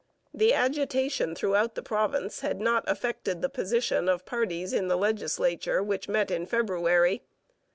The 0.33 0.51
agitation 0.55 1.35
throughout 1.35 1.75
the 1.75 1.83
province 1.83 2.39
had 2.39 2.59
not 2.59 2.83
affected 2.89 3.43
the 3.43 3.49
position 3.49 4.09
of 4.09 4.25
parties 4.25 4.73
in 4.73 4.87
the 4.87 4.97
legislature 4.97 5.83
which 5.83 6.09
met 6.09 6.31
in 6.31 6.47
February. 6.47 7.21